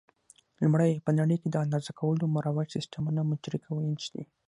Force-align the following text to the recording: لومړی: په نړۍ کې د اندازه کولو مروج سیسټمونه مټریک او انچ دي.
لومړی: 0.63 0.91
په 1.05 1.11
نړۍ 1.19 1.37
کې 1.41 1.49
د 1.51 1.55
اندازه 1.65 1.91
کولو 1.99 2.31
مروج 2.35 2.67
سیسټمونه 2.75 3.19
مټریک 3.29 3.63
او 3.71 3.77
انچ 3.87 4.03
دي. 4.13 4.23